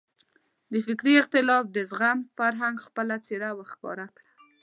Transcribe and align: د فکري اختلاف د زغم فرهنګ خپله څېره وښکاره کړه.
د 0.71 0.73
فکري 0.85 1.13
اختلاف 1.21 1.63
د 1.75 1.77
زغم 1.89 2.17
فرهنګ 2.37 2.75
خپله 2.85 3.15
څېره 3.25 3.49
وښکاره 3.57 4.07
کړه. 4.15 4.25